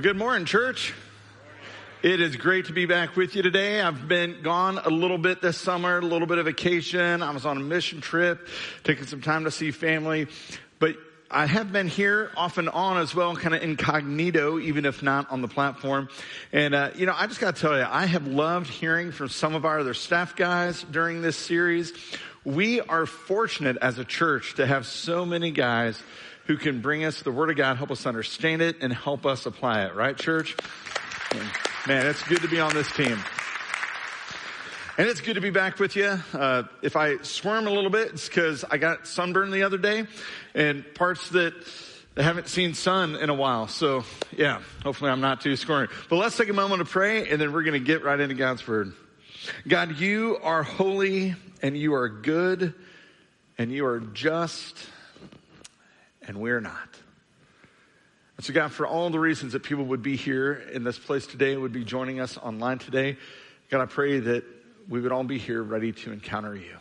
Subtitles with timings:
[0.00, 0.94] Well, good morning, church.
[2.02, 3.82] It is great to be back with you today.
[3.82, 7.22] I've been gone a little bit this summer, a little bit of vacation.
[7.22, 8.48] I was on a mission trip,
[8.82, 10.28] taking some time to see family.
[10.78, 10.96] But
[11.30, 15.30] I have been here off and on as well, kind of incognito, even if not
[15.30, 16.08] on the platform.
[16.50, 19.28] And, uh, you know, I just got to tell you, I have loved hearing from
[19.28, 21.92] some of our other staff guys during this series.
[22.42, 26.02] We are fortunate as a church to have so many guys
[26.50, 29.46] who can bring us the Word of God, help us understand it, and help us
[29.46, 29.94] apply it.
[29.94, 30.56] Right, church?
[31.86, 33.16] Man, it's good to be on this team.
[34.98, 36.18] And it's good to be back with you.
[36.32, 40.08] Uh, if I squirm a little bit, it's because I got sunburned the other day
[40.52, 41.54] and parts that
[42.16, 43.68] I haven't seen sun in a while.
[43.68, 44.02] So
[44.36, 45.86] yeah, hopefully I'm not too squirmy.
[46.08, 48.34] But let's take a moment to pray and then we're going to get right into
[48.34, 48.92] God's word.
[49.68, 52.74] God, you are holy and you are good
[53.56, 54.74] and you are just
[56.30, 56.88] and we're not.
[58.36, 61.26] And so, God, for all the reasons that people would be here in this place
[61.26, 63.16] today, would be joining us online today,
[63.68, 64.44] God, I pray that
[64.88, 66.76] we would all be here ready to encounter you.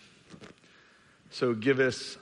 [1.31, 2.16] So give us,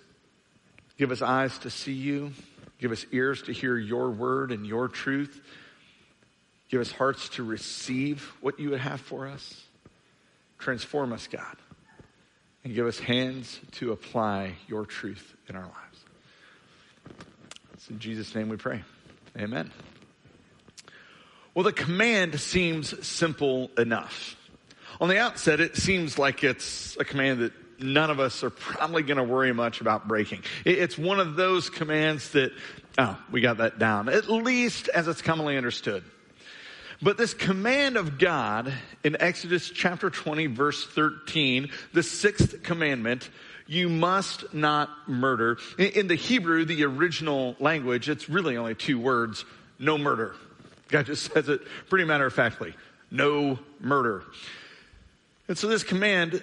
[0.98, 2.32] give us eyes to see you.
[2.80, 5.42] Give us ears to hear your word and your truth.
[6.70, 9.66] Give us hearts to receive what you would have for us.
[10.60, 11.58] Transform us, God.
[12.64, 15.87] And give us hands to apply your truth in our lives.
[17.88, 18.84] It's in Jesus' name we pray.
[19.38, 19.72] Amen.
[21.54, 24.36] Well, the command seems simple enough.
[25.00, 29.04] On the outset, it seems like it's a command that none of us are probably
[29.04, 30.44] going to worry much about breaking.
[30.66, 32.52] It's one of those commands that,
[32.98, 36.04] oh, we got that down, at least as it's commonly understood.
[37.02, 38.74] But this command of God
[39.06, 43.30] in Exodus chapter 20 verse 13, the sixth commandment,
[43.68, 45.58] you must not murder.
[45.78, 49.46] In the Hebrew, the original language, it's really only two words,
[49.78, 50.36] no murder.
[50.88, 52.74] God just says it pretty matter of factly.
[53.12, 54.24] No murder.
[55.48, 56.42] And so this command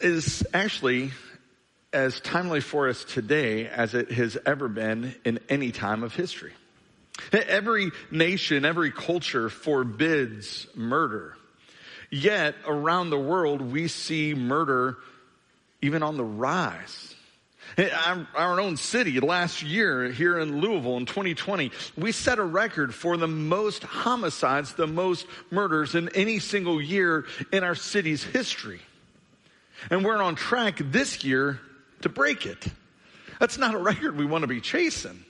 [0.00, 1.12] is actually
[1.92, 6.52] as timely for us today as it has ever been in any time of history.
[7.32, 11.36] Every nation, every culture forbids murder.
[12.10, 14.98] Yet around the world, we see murder
[15.84, 17.14] even on the rise.
[18.34, 23.16] Our own city last year here in Louisville in 2020, we set a record for
[23.16, 28.80] the most homicides, the most murders in any single year in our city's history.
[29.90, 31.60] And we're on track this year
[32.02, 32.64] to break it.
[33.40, 35.24] That's not a record we want to be chasing.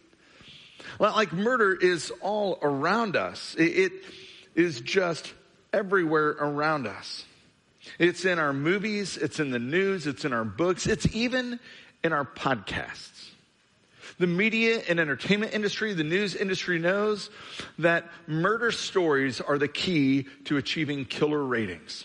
[1.00, 3.56] Like murder is all around us.
[3.58, 3.92] It
[4.54, 5.32] is just
[5.72, 7.24] everywhere around us.
[7.98, 11.60] It's in our movies, it's in the news, it's in our books, it's even
[12.02, 13.30] in our podcasts.
[14.18, 17.30] The media and entertainment industry, the news industry knows
[17.78, 22.04] that murder stories are the key to achieving killer ratings.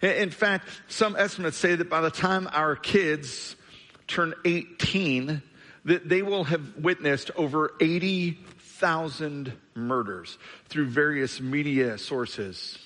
[0.00, 3.56] In fact, some estimates say that by the time our kids
[4.06, 5.42] turn 18,
[5.84, 10.38] that they will have witnessed over 80,000 murders
[10.68, 12.78] through various media sources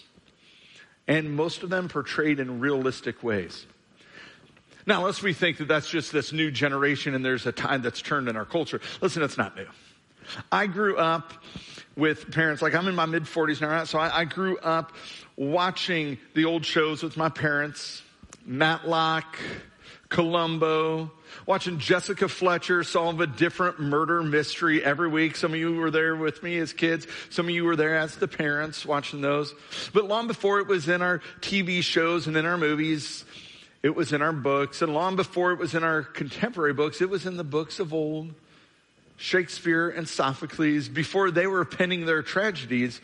[1.09, 3.67] and most of them portrayed in realistic ways.
[4.87, 8.01] Now, lest we think that that's just this new generation and there's a time that's
[8.01, 8.81] turned in our culture.
[9.01, 9.67] Listen, it's not new.
[10.53, 11.33] I grew up
[11.97, 14.93] with parents, like I'm in my mid 40s now, so I, I grew up
[15.37, 18.03] watching the old shows with my parents,
[18.45, 19.39] Matlock,
[20.09, 21.11] Columbo,
[21.47, 25.37] watching Jessica Fletcher solve a different murder mystery every week.
[25.37, 27.07] Some of you were there with me as kids.
[27.31, 29.55] Some of you were there as the parents watching those.
[29.93, 33.25] But long before it was in our TV shows and in our movies,
[33.83, 34.81] it was in our books.
[34.81, 37.93] And long before it was in our contemporary books, it was in the books of
[37.93, 38.33] old.
[39.17, 43.01] Shakespeare and Sophocles, before they were penning their tragedies,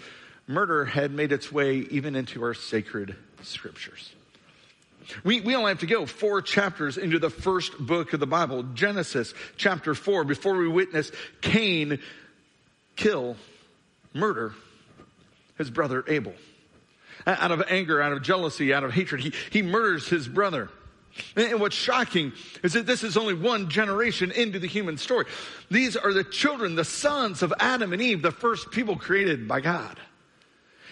[0.47, 4.13] murder had made its way even into our sacred scriptures.
[5.25, 8.63] We, we only have to go four chapters into the first book of the Bible,
[8.75, 11.11] Genesis chapter four, before we witness
[11.41, 11.99] Cain
[12.97, 13.37] kill,
[14.15, 14.55] murder
[15.59, 16.35] his brother Abel.
[17.27, 20.71] Out of anger, out of jealousy, out of hatred, he, he murders his brother.
[21.37, 22.33] And what's shocking
[22.63, 25.27] is that this is only one generation into the human story.
[25.71, 29.61] These are the children, the sons of Adam and Eve, the first people created by
[29.61, 30.01] God.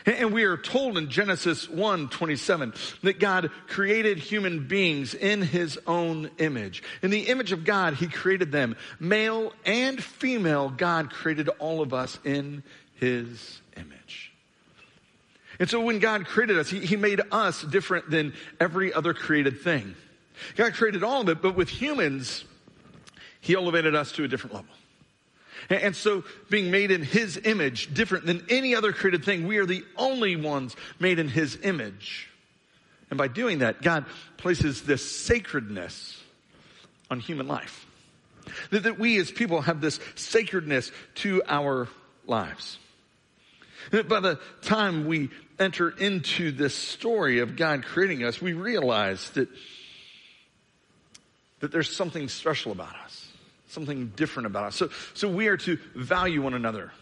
[0.07, 5.79] And we are told in Genesis 1 27 that God created human beings in his
[5.87, 6.83] own image.
[7.03, 8.77] In the image of God, he created them.
[8.99, 12.63] Male and female, God created all of us in
[12.95, 14.33] his image.
[15.59, 19.61] And so when God created us, he, he made us different than every other created
[19.61, 19.95] thing.
[20.57, 22.45] God created all of it, but with humans,
[23.41, 24.75] he elevated us to a different level.
[25.71, 29.67] And so, being made in His image, different than any other created thing, we are
[29.67, 32.29] the only ones made in His image.
[33.09, 34.05] And by doing that, God
[34.37, 36.21] places this sacredness
[37.11, 37.87] on human life.
[38.71, 41.89] That, that we as people have this sacredness to our
[42.27, 42.79] lives.
[43.91, 49.49] By the time we enter into this story of God creating us, we realize that,
[51.61, 53.20] that there's something special about us,
[53.71, 54.77] something different about us.
[54.77, 56.93] So, so we are to value one another.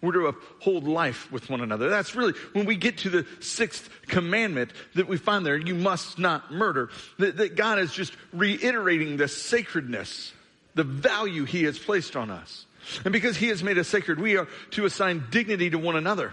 [0.00, 1.90] We're to uphold life with one another.
[1.90, 6.18] That's really when we get to the sixth commandment that we find there, you must
[6.18, 10.32] not murder, that, that God is just reiterating the sacredness,
[10.76, 12.64] the value he has placed on us.
[13.04, 16.32] And because he has made us sacred, we are to assign dignity to one another.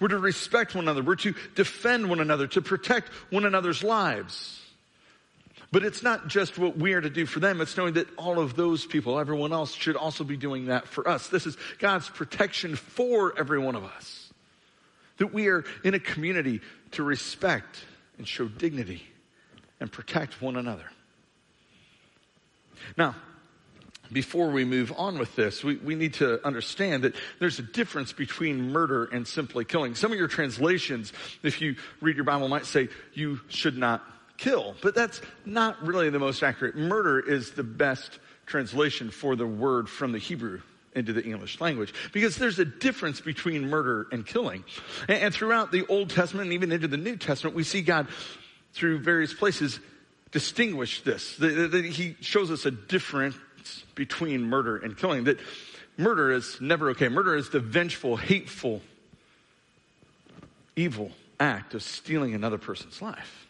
[0.00, 1.02] We're to respect one another.
[1.02, 4.63] We're to defend one another, to protect one another's lives.
[5.74, 8.38] But it's not just what we are to do for them, it's knowing that all
[8.38, 11.26] of those people, everyone else, should also be doing that for us.
[11.26, 14.32] This is God's protection for every one of us.
[15.16, 16.60] That we are in a community
[16.92, 17.84] to respect
[18.18, 19.02] and show dignity
[19.80, 20.88] and protect one another.
[22.96, 23.16] Now,
[24.12, 28.12] before we move on with this, we, we need to understand that there's a difference
[28.12, 29.96] between murder and simply killing.
[29.96, 31.12] Some of your translations,
[31.42, 34.04] if you read your Bible, might say you should not
[34.36, 34.74] kill.
[34.82, 36.76] But that's not really the most accurate.
[36.76, 40.60] Murder is the best translation for the word from the Hebrew
[40.94, 44.64] into the English language because there's a difference between murder and killing.
[45.08, 48.08] And, and throughout the Old Testament and even into the New Testament, we see God
[48.72, 49.80] through various places
[50.30, 51.36] distinguish this.
[51.36, 53.36] That, that he shows us a difference
[53.94, 55.24] between murder and killing.
[55.24, 55.38] That
[55.96, 57.08] murder is never okay.
[57.08, 58.82] Murder is the vengeful, hateful,
[60.76, 63.43] evil act of stealing another person's life.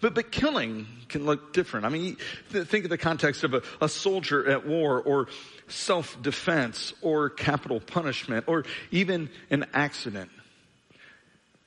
[0.00, 1.86] But, but killing can look different.
[1.86, 2.16] I mean,
[2.50, 5.28] think of the context of a, a soldier at war or
[5.68, 10.30] self-defense or capital punishment or even an accident.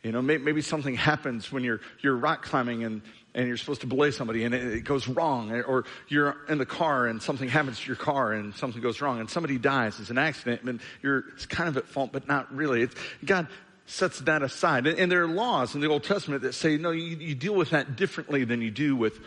[0.03, 3.01] You know, maybe, something happens when you're, you're rock climbing and,
[3.35, 6.65] and you're supposed to belay somebody and it, it, goes wrong or you're in the
[6.65, 9.99] car and something happens to your car and something goes wrong and somebody dies.
[9.99, 12.83] It's an accident and you're it's kind of at fault, but not really.
[12.83, 13.47] It's, God
[13.89, 14.87] sets that aside.
[14.87, 17.55] And, and, there are laws in the Old Testament that say, no, you, you deal
[17.55, 19.19] with that differently than you do with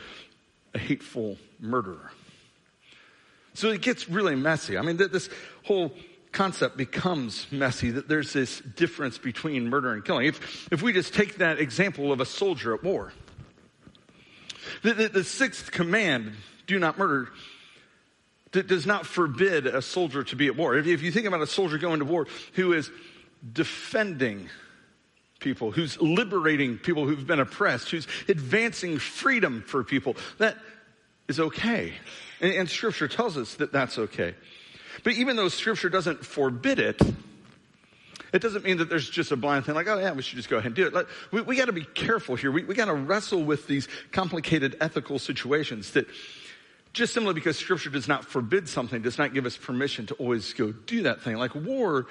[0.75, 2.13] a hateful murderer.
[3.55, 4.79] So it gets really messy.
[4.79, 5.29] I mean, this
[5.65, 5.93] whole
[6.31, 10.27] concept becomes messy that there's this difference between murder and killing.
[10.27, 13.13] If, if we just take that example of a soldier at war,
[14.83, 16.33] the, the, the sixth command,
[16.67, 17.29] do not murder,
[18.53, 20.77] does not forbid a soldier to be at war.
[20.77, 22.91] If, if you think about a soldier going to war who is
[23.51, 24.49] defending
[25.41, 30.17] people, who's liberating people who've been oppressed, who's advancing freedom for people.
[30.39, 30.57] That
[31.29, 31.93] is okay.
[32.41, 34.35] And, and, scripture tells us that that's okay.
[35.05, 37.01] But even though scripture doesn't forbid it,
[38.33, 40.49] it doesn't mean that there's just a blind thing like, oh yeah, we should just
[40.49, 41.07] go ahead and do it.
[41.31, 42.51] We, we gotta be careful here.
[42.51, 46.07] We, we gotta wrestle with these complicated ethical situations that
[46.93, 50.53] just simply because scripture does not forbid something does not give us permission to always
[50.55, 51.37] go do that thing.
[51.37, 52.07] Like war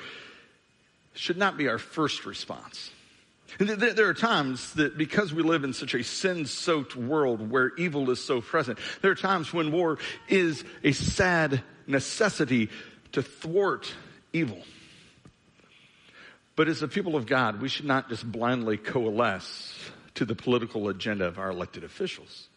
[1.13, 2.91] should not be our first response.
[3.59, 8.09] There are times that because we live in such a sin soaked world where evil
[8.09, 9.97] is so present, there are times when war
[10.29, 12.69] is a sad necessity
[13.11, 13.93] to thwart
[14.31, 14.61] evil.
[16.55, 19.77] But as the people of God, we should not just blindly coalesce
[20.15, 22.47] to the political agenda of our elected officials.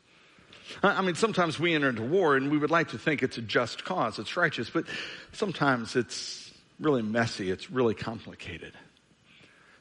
[0.82, 3.42] I mean, sometimes we enter into war and we would like to think it's a
[3.42, 4.84] just cause, it's righteous, but
[5.32, 6.43] sometimes it's
[6.80, 7.50] really messy.
[7.50, 8.72] It's really complicated.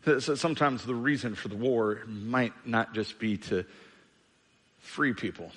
[0.05, 3.65] So sometimes the reason for the war might not just be to
[4.79, 5.51] free people.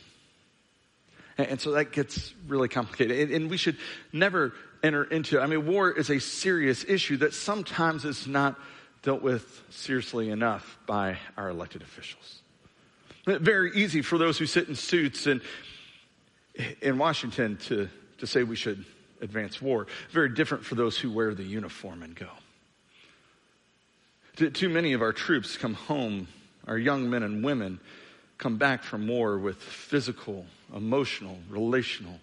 [1.37, 3.31] And so that gets really complicated.
[3.31, 3.77] And we should
[4.13, 8.59] never enter into, I mean, war is a serious issue that sometimes is not
[9.03, 12.41] dealt with seriously enough by our elected officials.
[13.27, 15.43] Very easy for those who sit in suits in,
[16.81, 17.89] in Washington to,
[18.19, 18.85] to say we should
[19.21, 19.87] advance war.
[20.11, 22.29] Very different for those who wear the uniform and go.
[24.51, 26.29] Too many of our troops come home,
[26.67, 27.81] our young men and women
[28.39, 30.45] come back from war with physical,
[30.75, 32.21] emotional, relational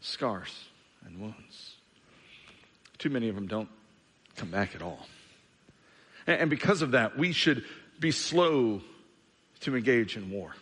[0.00, 0.64] scars
[1.06, 1.74] and wounds.
[2.98, 3.68] Too many of them don't
[4.36, 5.06] come back at all.
[6.26, 7.64] And because of that, we should
[7.98, 8.82] be slow
[9.60, 10.54] to engage in war.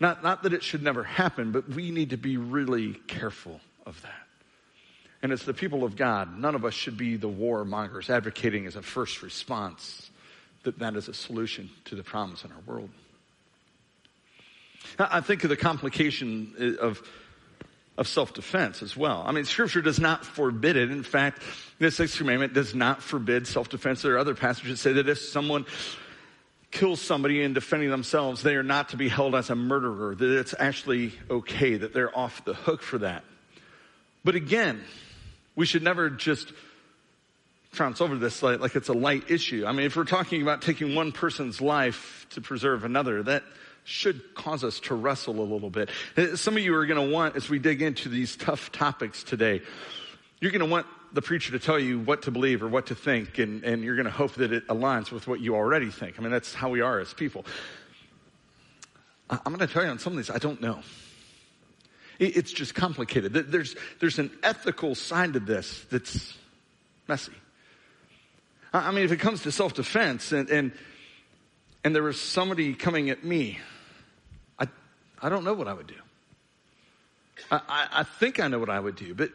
[0.00, 4.00] Not, not that it should never happen, but we need to be really careful of
[4.02, 4.23] that.
[5.24, 6.38] And it's the people of God.
[6.38, 10.10] None of us should be the warmongers advocating as a first response
[10.64, 12.90] that that is a solution to the problems in our world.
[14.98, 17.02] I think of the complication of
[17.96, 19.22] of self-defense as well.
[19.24, 20.90] I mean, scripture does not forbid it.
[20.90, 21.42] In fact,
[21.78, 24.02] the sixth commandment does not forbid self-defense.
[24.02, 25.64] There are other passages that say that if someone
[26.72, 30.38] kills somebody in defending themselves, they are not to be held as a murderer, that
[30.38, 33.22] it's actually okay, that they're off the hook for that.
[34.24, 34.82] But again,
[35.56, 36.52] we should never just
[37.72, 39.64] trounce over this like, like it's a light issue.
[39.66, 43.42] I mean, if we're talking about taking one person's life to preserve another, that
[43.84, 45.90] should cause us to wrestle a little bit.
[46.16, 49.22] Uh, some of you are going to want, as we dig into these tough topics
[49.22, 49.60] today,
[50.40, 52.94] you're going to want the preacher to tell you what to believe or what to
[52.94, 56.18] think, and, and you're going to hope that it aligns with what you already think.
[56.18, 57.44] I mean, that's how we are as people.
[59.30, 60.80] I'm going to tell you on some of these, I don't know.
[62.18, 63.32] It's just complicated.
[63.32, 66.34] There's, there's an ethical side to this that's
[67.08, 67.32] messy.
[68.72, 70.72] I mean, if it comes to self defense and, and,
[71.84, 73.58] and there was somebody coming at me
[74.58, 74.66] I
[75.20, 75.94] I don't know what I would do.
[77.50, 79.30] I, I, I think I know what I would do, but,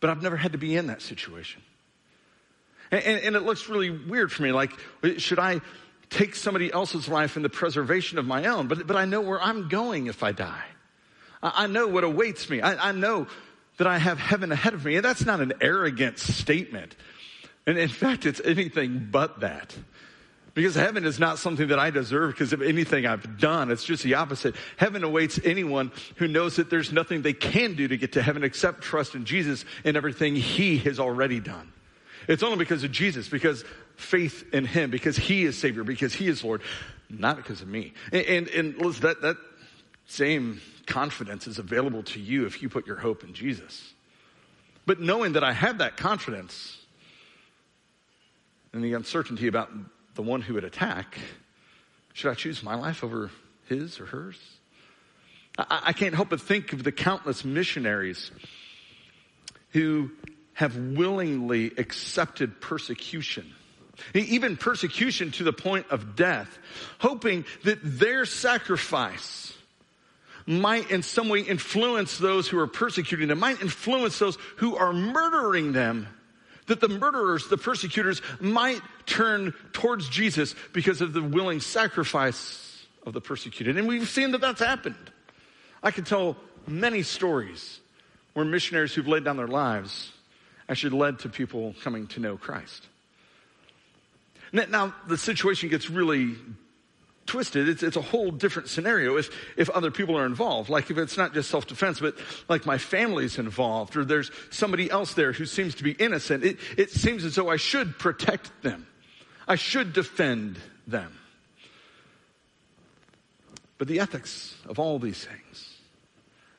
[0.00, 1.62] but I've never had to be in that situation.
[2.90, 4.52] And, and, and, it looks really weird for me.
[4.52, 4.72] Like,
[5.16, 5.60] should I
[6.10, 8.68] take somebody else's life in the preservation of my own?
[8.68, 10.64] But, but I know where I'm going if I die.
[11.44, 12.60] I, know what awaits me.
[12.60, 13.26] I, I know
[13.76, 14.96] that I have heaven ahead of me.
[14.96, 16.96] And that's not an arrogant statement.
[17.66, 19.76] And in fact, it's anything but that.
[20.54, 23.72] Because heaven is not something that I deserve because of anything I've done.
[23.72, 24.54] It's just the opposite.
[24.76, 28.44] Heaven awaits anyone who knows that there's nothing they can do to get to heaven
[28.44, 31.72] except trust in Jesus and everything He has already done.
[32.28, 33.64] It's only because of Jesus, because
[33.96, 36.62] faith in Him, because He is Savior, because He is Lord,
[37.10, 37.92] not because of me.
[38.12, 39.36] And, and, and that, that
[40.06, 43.92] same confidence is available to you if you put your hope in Jesus.
[44.86, 46.78] But knowing that I have that confidence
[48.72, 49.70] and the uncertainty about
[50.14, 51.18] the one who would attack,
[52.12, 53.30] should I choose my life over
[53.68, 54.38] his or hers?
[55.58, 58.30] I, I can't help but think of the countless missionaries
[59.70, 60.10] who
[60.52, 63.52] have willingly accepted persecution
[64.14, 66.58] even persecution to the point of death,
[66.98, 69.53] hoping that their sacrifice
[70.46, 74.92] might in some way influence those who are persecuting them, might influence those who are
[74.92, 76.06] murdering them
[76.66, 83.12] that the murderers, the persecutors might turn towards Jesus because of the willing sacrifice of
[83.12, 83.76] the persecuted.
[83.76, 85.10] And we've seen that that's happened.
[85.82, 86.36] I could tell
[86.66, 87.80] many stories
[88.32, 90.10] where missionaries who've laid down their lives
[90.68, 92.86] actually led to people coming to know Christ.
[94.52, 96.36] Now, the situation gets really
[97.26, 97.68] twisted.
[97.68, 100.68] It's, it's a whole different scenario if, if other people are involved.
[100.68, 102.16] Like if it's not just self-defense, but
[102.48, 106.44] like my family's involved or there's somebody else there who seems to be innocent.
[106.44, 108.86] It, it seems as though I should protect them.
[109.46, 111.18] I should defend them.
[113.78, 115.74] But the ethics of all these things,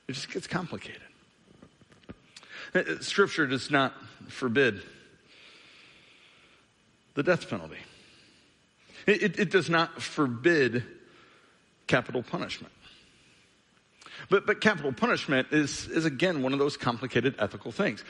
[0.07, 1.01] it just gets complicated.
[2.73, 3.93] Uh, scripture does not
[4.27, 4.81] forbid
[7.13, 7.77] the death penalty.
[9.05, 10.83] It, it does not forbid
[11.87, 12.73] capital punishment.
[14.29, 18.03] But, but capital punishment is, is again one of those complicated ethical things.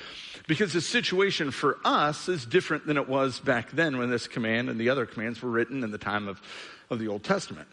[0.48, 4.70] Because the situation for us is different than it was back then when this command
[4.70, 6.42] and the other commands were written in the time of,
[6.90, 7.68] of the Old Testament.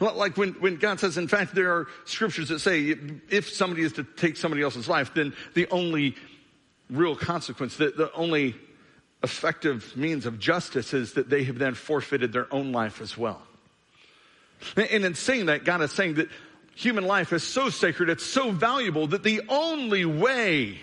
[0.00, 2.96] Like when, when God says, in fact, there are scriptures that say
[3.30, 6.16] if somebody is to take somebody else's life, then the only
[6.90, 8.56] real consequence, the, the only
[9.22, 13.42] effective means of justice is that they have then forfeited their own life as well.
[14.76, 16.28] And in saying that, God is saying that
[16.74, 20.78] human life is so sacred, it's so valuable that the only way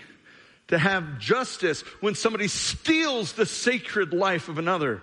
[0.68, 5.02] to have justice when somebody steals the sacred life of another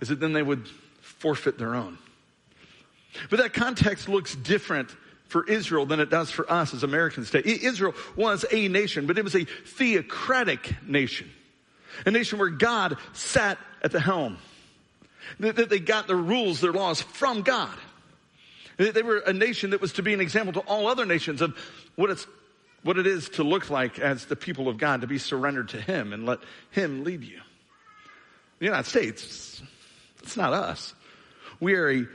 [0.00, 0.68] is that then they would
[1.00, 1.98] forfeit their own.
[3.30, 4.94] But that context looks different
[5.28, 7.58] for Israel than it does for us as Americans today.
[7.62, 11.28] Israel was a nation, but it was a theocratic nation
[12.04, 14.38] a nation where God sat at the helm.
[15.40, 17.74] That they got their rules, their laws from God.
[18.76, 21.56] They were a nation that was to be an example to all other nations of
[21.96, 22.26] what it's
[22.82, 25.80] what it is to look like as the people of God, to be surrendered to
[25.80, 26.38] Him and let
[26.70, 27.40] Him lead you.
[28.60, 29.60] The United States,
[30.22, 30.94] it's not us.
[31.58, 32.06] We are a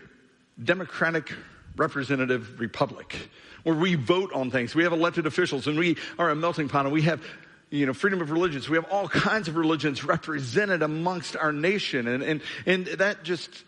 [0.64, 1.34] democratic
[1.76, 3.18] representative republic
[3.64, 4.74] where we vote on things.
[4.74, 7.22] We have elected officials and we are a melting pot and we have
[7.72, 8.70] you know, freedom of religions.
[8.70, 12.08] We have all kinds of religions represented amongst our nation.
[12.08, 13.64] And, and, and that just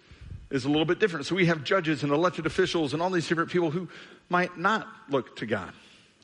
[0.51, 1.25] is a little bit different.
[1.25, 3.87] So we have judges and elected officials and all these different people who
[4.29, 5.73] might not look to God.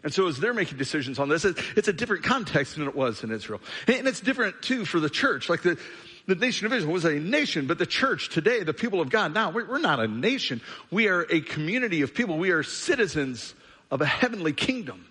[0.04, 3.24] And so as they're making decisions on this, it's a different context than it was
[3.24, 3.60] in Israel.
[3.88, 5.50] And it's different too for the church.
[5.50, 5.78] Like the,
[6.26, 9.34] the nation of Israel was a nation, but the church today, the people of God
[9.34, 10.62] now, we're not a nation.
[10.90, 12.38] We are a community of people.
[12.38, 13.54] We are citizens
[13.92, 15.06] of a heavenly kingdom.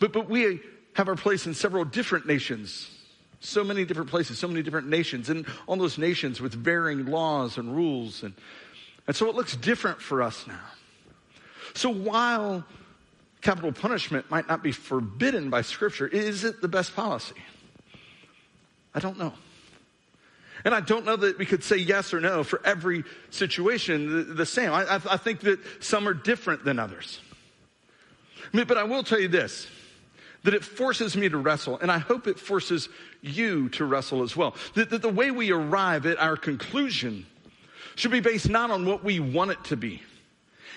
[0.00, 0.60] But, but we
[0.96, 2.90] have our place in several different nations.
[3.40, 7.58] So many different places, so many different nations, and all those nations with varying laws
[7.58, 8.22] and rules.
[8.22, 8.32] And,
[9.06, 10.58] and so it looks different for us now.
[11.74, 12.64] So while
[13.42, 17.34] capital punishment might not be forbidden by Scripture, is it the best policy?
[18.94, 19.34] I don't know.
[20.64, 24.22] And I don't know that we could say yes or no for every situation the,
[24.32, 24.72] the same.
[24.72, 27.20] I, I, I, think that some are different than others.
[28.52, 29.66] But I will tell you this
[30.46, 32.88] that it forces me to wrestle, and I hope it forces
[33.20, 34.54] you to wrestle as well.
[34.74, 37.26] That, that the way we arrive at our conclusion
[37.96, 40.04] should be based not on what we want it to be,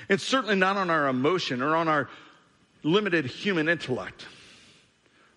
[0.09, 2.09] it's certainly not on our emotion or on our
[2.81, 4.25] limited human intellect,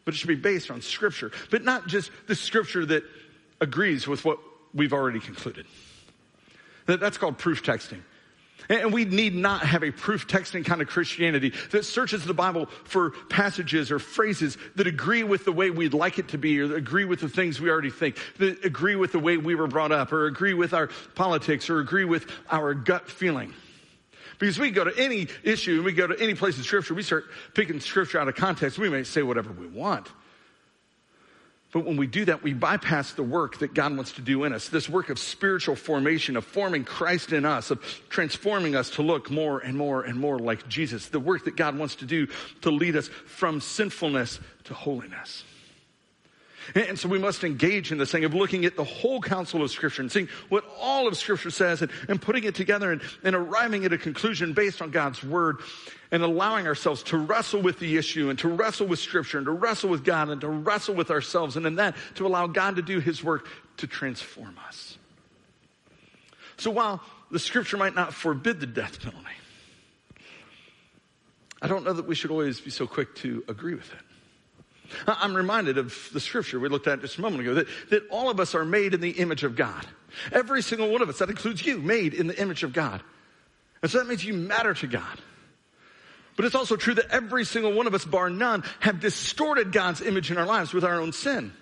[0.07, 3.05] but it should be based on Scripture, but not just the Scripture that
[3.61, 4.39] agrees with what
[4.73, 5.67] we've already concluded.
[6.87, 8.01] That's called proof texting.
[8.69, 12.67] And we need not have a proof texting kind of Christianity that searches the Bible
[12.85, 16.75] for passages or phrases that agree with the way we'd like it to be or
[16.77, 19.93] agree with the things we already think, that agree with the way we were brought
[19.93, 23.53] up or agree with our politics or agree with our gut feeling.
[24.39, 27.03] Because we go to any issue and we go to any place in scripture, we
[27.03, 28.79] start picking scripture out of context.
[28.79, 30.09] We may say whatever we want.
[31.73, 34.53] But when we do that, we bypass the work that God wants to do in
[34.53, 34.69] us.
[34.69, 39.31] This work of spiritual formation, of forming Christ in us, of transforming us to look
[39.31, 41.09] more and more and more like Jesus.
[41.09, 42.29] The work that God wants to do
[42.61, 45.45] to lead us from sinfulness to holiness.
[46.75, 49.71] And so we must engage in this thing of looking at the whole counsel of
[49.71, 53.35] Scripture and seeing what all of Scripture says and, and putting it together and, and
[53.35, 55.59] arriving at a conclusion based on God's Word
[56.11, 59.53] and allowing ourselves to wrestle with the issue and to wrestle with Scripture and to
[59.53, 62.83] wrestle with God and to wrestle with ourselves and in that to allow God to
[62.83, 63.49] do His work
[63.79, 64.99] to transform us.
[66.59, 69.27] So while the Scripture might not forbid the death penalty,
[71.63, 74.12] I don't know that we should always be so quick to agree with it.
[75.07, 78.31] I'm reminded of the scripture we looked at just a moment ago that, that all
[78.31, 79.87] of us are made in the image of God.
[80.31, 83.03] Every single one of us, that includes you, made in the image of God.
[83.83, 85.19] And so that means you matter to God.
[86.37, 90.01] But it's also true that every single one of us, bar none, have distorted God's
[90.01, 91.53] image in our lives with our own sin.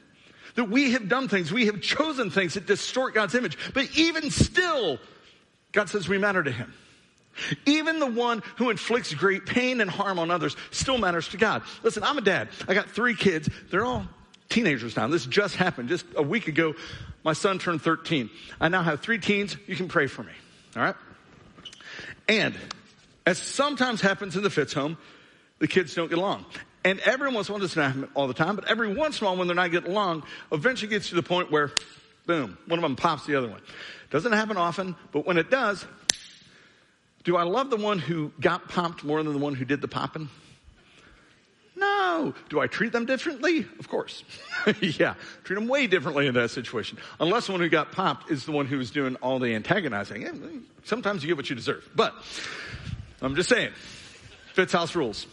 [0.54, 3.56] That we have done things, we have chosen things that distort God's image.
[3.72, 4.98] But even still,
[5.72, 6.72] God says we matter to Him.
[7.66, 11.62] Even the one who inflicts great pain and harm on others still matters to God.
[11.82, 12.48] Listen, I'm a dad.
[12.68, 13.48] I got three kids.
[13.70, 14.06] They're all
[14.48, 15.06] teenagers now.
[15.08, 15.88] This just happened.
[15.88, 16.74] Just a week ago,
[17.24, 18.30] my son turned 13.
[18.60, 19.56] I now have three teens.
[19.66, 20.32] You can pray for me.
[20.76, 20.96] All right?
[22.28, 22.54] And
[23.26, 24.96] as sometimes happens in the Fitz home,
[25.58, 26.46] the kids don't get along.
[26.84, 29.20] And every once in a while, this doesn't happen all the time, but every once
[29.20, 31.70] in a while when they're not getting along, eventually gets to the point where,
[32.26, 33.60] boom, one of them pops the other one.
[34.10, 35.84] Doesn't happen often, but when it does,
[37.24, 39.88] do I love the one who got popped more than the one who did the
[39.88, 40.28] popping?
[41.76, 42.34] No.
[42.48, 43.66] Do I treat them differently?
[43.78, 44.22] Of course.
[44.80, 45.14] yeah.
[45.44, 46.98] Treat them way differently in that situation.
[47.18, 50.64] Unless the one who got popped is the one who was doing all the antagonizing.
[50.84, 51.88] Sometimes you get what you deserve.
[51.94, 52.14] But
[53.22, 53.72] I'm just saying.
[54.52, 55.26] Fitz house rules.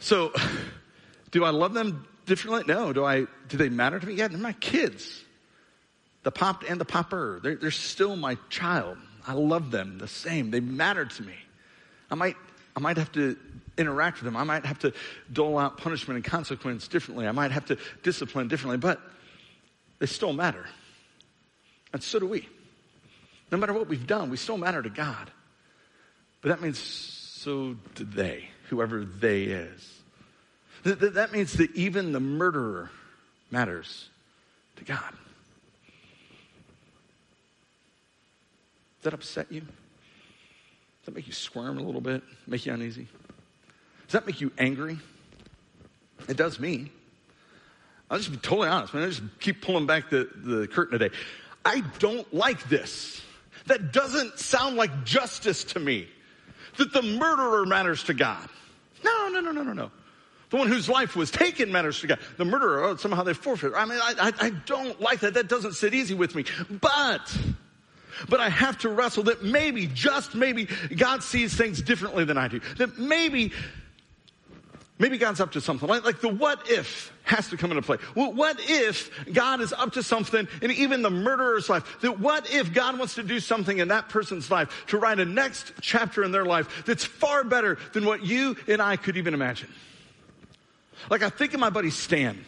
[0.00, 0.32] So,
[1.30, 2.64] do I love them differently?
[2.66, 2.92] No.
[2.92, 4.14] Do I, do they matter to me?
[4.14, 5.22] Yeah, they're my kids.
[6.22, 7.40] The popped and the popper.
[7.42, 8.98] They're, they're still my child.
[9.26, 10.50] I love them the same.
[10.50, 11.34] They matter to me.
[12.10, 12.36] I might,
[12.74, 13.36] I might have to
[13.78, 14.36] interact with them.
[14.36, 14.92] I might have to
[15.32, 17.26] dole out punishment and consequence differently.
[17.26, 19.00] I might have to discipline differently, but
[19.98, 20.66] they still matter.
[21.92, 22.48] And so do we.
[23.50, 25.30] No matter what we've done, we still matter to God.
[26.40, 30.00] But that means so do they, whoever they is.
[30.84, 32.90] That means that even the murderer
[33.50, 34.08] matters
[34.76, 35.12] to God.
[39.00, 39.60] Does that upset you?
[39.60, 39.68] Does
[41.06, 42.22] that make you squirm a little bit?
[42.46, 43.08] Make you uneasy?
[44.06, 44.98] Does that make you angry?
[46.28, 46.90] It does me.
[48.10, 49.04] I'll just be totally honest, man.
[49.04, 51.14] I just keep pulling back the, the curtain today.
[51.64, 53.22] I don't like this.
[53.66, 56.08] That doesn't sound like justice to me.
[56.76, 58.48] That the murderer matters to God.
[59.02, 59.90] No, no, no, no, no, no.
[60.50, 62.18] The one whose life was taken matters to God.
[62.36, 63.72] The murderer, oh, somehow they forfeit.
[63.74, 65.34] I mean, I, I, I don't like that.
[65.34, 66.44] That doesn't sit easy with me.
[66.68, 67.34] But
[68.28, 72.48] but I have to wrestle that maybe, just maybe, God sees things differently than I
[72.48, 72.60] do.
[72.78, 73.52] That maybe,
[74.98, 75.88] maybe God's up to something.
[75.88, 77.98] Like, like the what if has to come into play.
[78.16, 82.00] Well, what if God is up to something in even the murderer's life?
[82.00, 85.24] That what if God wants to do something in that person's life to write a
[85.24, 89.34] next chapter in their life that's far better than what you and I could even
[89.34, 89.72] imagine?
[91.08, 92.44] Like I think of my buddy Stan.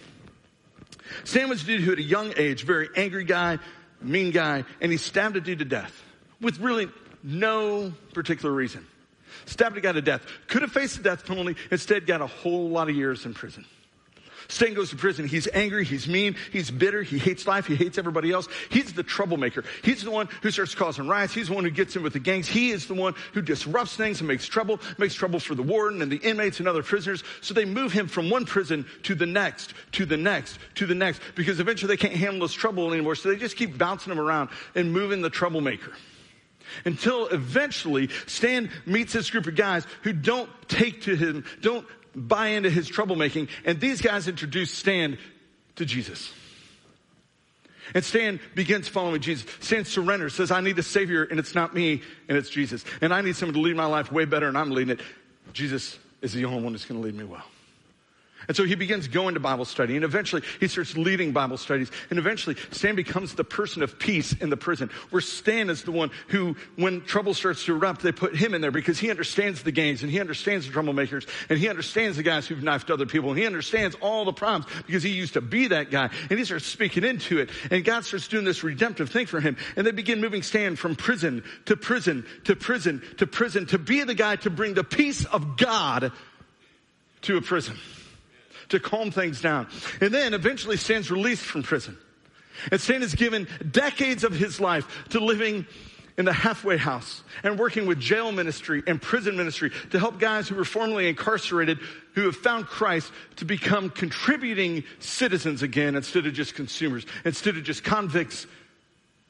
[1.24, 3.58] Stan was a dude who at a young age, very angry guy,
[4.04, 6.02] mean guy, and he stabbed a dude to death
[6.40, 6.88] with really
[7.22, 8.86] no particular reason.
[9.46, 10.26] Stabbed a guy to death.
[10.46, 11.56] Could have faced the death penalty.
[11.70, 13.64] Instead, got a whole lot of years in prison.
[14.48, 15.26] Stan goes to prison.
[15.26, 15.84] He's angry.
[15.84, 16.36] He's mean.
[16.52, 17.02] He's bitter.
[17.02, 17.66] He hates life.
[17.66, 18.48] He hates everybody else.
[18.70, 19.64] He's the troublemaker.
[19.82, 21.34] He's the one who starts causing riots.
[21.34, 22.48] He's the one who gets in with the gangs.
[22.48, 26.02] He is the one who disrupts things and makes trouble, makes trouble for the warden
[26.02, 27.22] and the inmates and other prisoners.
[27.40, 30.94] So they move him from one prison to the next, to the next, to the
[30.94, 33.14] next, because eventually they can't handle this trouble anymore.
[33.14, 35.92] So they just keep bouncing him around and moving the troublemaker
[36.84, 42.48] until eventually Stan meets this group of guys who don't take to him, don't buy
[42.48, 45.18] into his troublemaking, and these guys introduce Stan
[45.76, 46.32] to Jesus.
[47.94, 49.46] And Stan begins following Jesus.
[49.60, 52.84] Stan surrenders, says, I need a savior, and it's not me, and it's Jesus.
[53.00, 55.00] And I need someone to lead my life way better, and I'm leading it.
[55.52, 57.44] Jesus is the only one that's going to lead me well.
[58.48, 61.90] And so he begins going to Bible study and eventually he starts leading Bible studies.
[62.10, 65.92] And eventually Stan becomes the person of peace in the prison where Stan is the
[65.92, 69.62] one who, when trouble starts to erupt, they put him in there because he understands
[69.62, 73.06] the gangs and he understands the troublemakers and he understands the guys who've knifed other
[73.06, 76.38] people and he understands all the problems because he used to be that guy and
[76.38, 79.86] he starts speaking into it and God starts doing this redemptive thing for him and
[79.86, 84.14] they begin moving Stan from prison to prison to prison to prison to be the
[84.14, 86.12] guy to bring the peace of God
[87.22, 87.76] to a prison
[88.72, 89.68] to calm things down.
[90.00, 91.96] And then eventually Stan's released from prison.
[92.70, 95.66] And Stan has given decades of his life to living
[96.18, 100.48] in the halfway house and working with jail ministry and prison ministry to help guys
[100.48, 101.78] who were formerly incarcerated
[102.14, 107.64] who have found Christ to become contributing citizens again instead of just consumers, instead of
[107.64, 108.46] just convicts.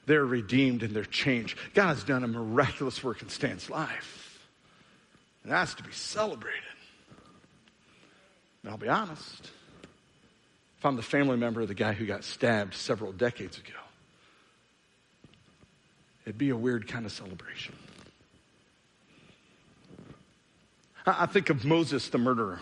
[0.06, 1.56] They're redeemed and they're changed.
[1.74, 4.40] God has done a miraculous work in Stan's life.
[5.44, 6.71] And that's to be celebrated.
[8.62, 9.50] And I'll be honest,
[10.78, 13.78] if I'm the family member of the guy who got stabbed several decades ago,
[16.24, 17.74] it'd be a weird kind of celebration.
[21.04, 22.60] I think of Moses, the murderer.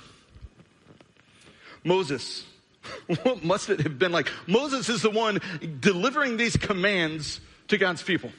[1.84, 2.44] Moses,
[3.22, 4.30] what must it have been like?
[4.46, 5.40] Moses is the one
[5.80, 8.32] delivering these commands to God's people.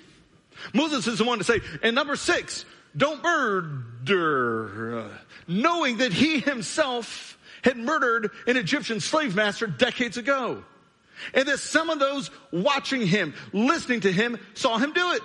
[0.73, 5.09] Moses is the one to say, and number six, don't murder,
[5.47, 10.63] knowing that he himself had murdered an Egyptian slave master decades ago.
[11.33, 15.21] And that some of those watching him, listening to him, saw him do it.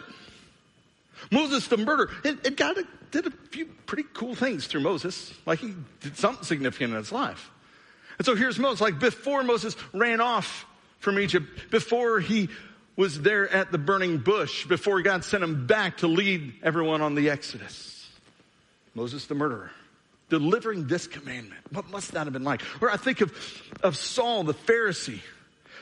[1.30, 2.76] Moses the murderer, and, and God
[3.10, 5.32] did a few pretty cool things through Moses.
[5.46, 7.50] Like he did something significant in his life.
[8.18, 10.66] And so here's Moses, like before Moses ran off
[10.98, 12.48] from Egypt, before he
[12.96, 17.14] was there at the burning bush, before God sent him back to lead everyone on
[17.14, 18.08] the Exodus.
[18.94, 19.70] Moses the murderer
[20.28, 21.60] delivering this commandment.
[21.70, 22.62] What must that have been like?
[22.80, 23.32] Or I think of,
[23.82, 25.20] of Saul, the Pharisee,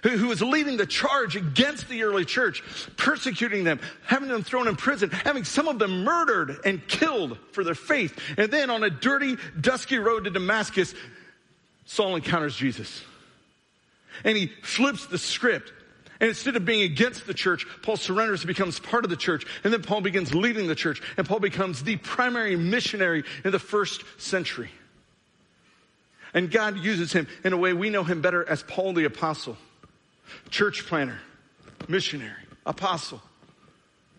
[0.02, 2.62] who, who was leading the charge against the early church,
[2.96, 7.64] persecuting them, having them thrown in prison, having some of them murdered and killed for
[7.64, 8.18] their faith.
[8.36, 10.94] And then on a dirty, dusky road to Damascus,
[11.86, 13.02] Saul encounters Jesus.
[14.24, 15.72] And he flips the script
[16.20, 19.46] and instead of being against the church, Paul surrenders and becomes part of the church.
[19.64, 21.02] And then Paul begins leading the church.
[21.16, 24.70] And Paul becomes the primary missionary in the first century.
[26.32, 29.56] And God uses him in a way we know him better as Paul the apostle,
[30.50, 31.20] church planner,
[31.88, 33.20] missionary, apostle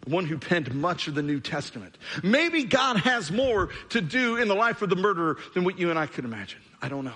[0.08, 1.98] one who penned much of the New Testament.
[2.24, 5.90] Maybe God has more to do in the life of the murderer than what you
[5.90, 6.60] and I could imagine.
[6.82, 7.14] I don't know.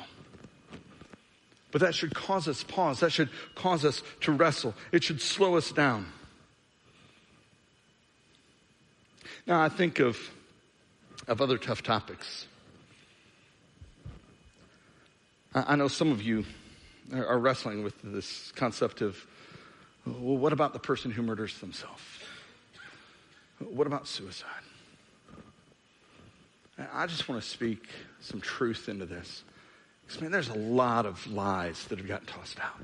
[1.71, 2.99] But that should cause us pause.
[3.01, 4.73] That should cause us to wrestle.
[4.91, 6.07] It should slow us down.
[9.45, 10.17] Now, I think of,
[11.27, 12.47] of other tough topics.
[15.53, 16.45] I, I know some of you
[17.13, 19.25] are, are wrestling with this concept of
[20.05, 22.01] well, what about the person who murders themselves?
[23.59, 24.47] What about suicide?
[26.93, 27.89] I just want to speak
[28.21, 29.43] some truth into this.
[30.09, 32.83] Because, man, there's a lot of lies that have gotten tossed out.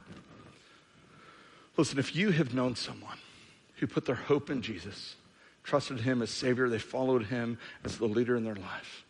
[1.76, 3.18] Listen, if you have known someone
[3.78, 5.16] who put their hope in Jesus,
[5.64, 9.04] trusted him as Savior, they followed him as the leader in their life,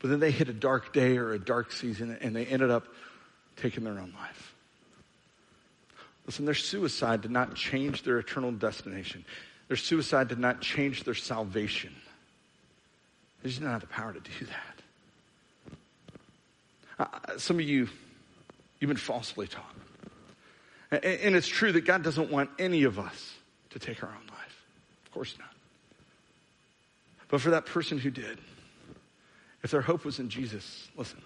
[0.00, 2.88] but then they hit a dark day or a dark season and they ended up
[3.56, 4.54] taking their own life.
[6.26, 9.24] Listen, their suicide did not change their eternal destination.
[9.68, 11.94] Their suicide did not change their salvation.
[13.42, 14.75] They just didn't have the power to do that.
[16.98, 17.06] Uh,
[17.38, 17.88] some of you,
[18.80, 19.74] you've been falsely taught.
[20.90, 23.34] And, and it's true that God doesn't want any of us
[23.70, 24.64] to take our own life.
[25.06, 25.48] Of course not.
[27.28, 28.38] But for that person who did,
[29.62, 31.20] if their hope was in Jesus, listen,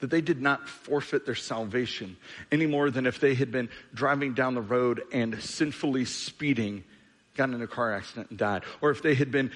[0.00, 2.16] that they did not forfeit their salvation
[2.52, 6.84] any more than if they had been driving down the road and sinfully speeding,
[7.36, 9.50] got in a car accident and died, or if they had been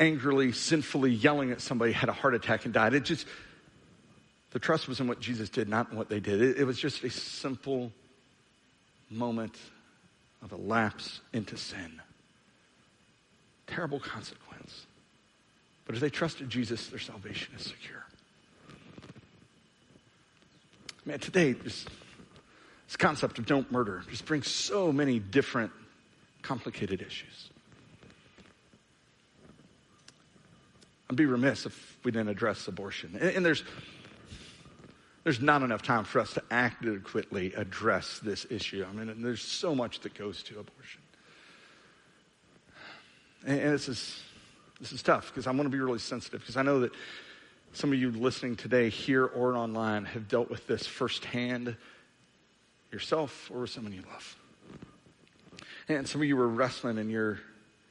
[0.00, 2.94] angrily, sinfully yelling at somebody had a heart attack and died.
[2.94, 3.26] It just,
[4.52, 6.40] the trust was in what Jesus did, not in what they did.
[6.40, 7.92] It, it was just a simple
[9.10, 9.56] moment
[10.42, 12.00] of a lapse into sin.
[13.66, 14.86] Terrible consequence.
[15.84, 18.04] But if they trusted Jesus, their salvation is secure.
[21.04, 21.86] Man, today, this,
[22.88, 25.70] this concept of don't murder just brings so many different
[26.42, 27.50] complicated issues.
[31.08, 33.16] I'd be remiss if we didn't address abortion.
[33.20, 33.62] And, and, there's,
[35.26, 38.86] there's not enough time for us to adequately address this issue.
[38.88, 41.00] I mean, there's so much that goes to abortion.
[43.44, 44.22] And, and this is,
[44.78, 46.92] this is tough because I want to be really sensitive because I know that
[47.72, 51.74] some of you listening today, here or online, have dealt with this firsthand
[52.92, 54.36] yourself or with someone you love.
[55.88, 57.40] And some of you are wrestling and you're,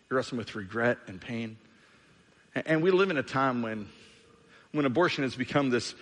[0.10, 1.58] you're wrestling with regret and pain.
[2.56, 3.90] And we live in a time when,
[4.72, 5.96] when abortion has become this,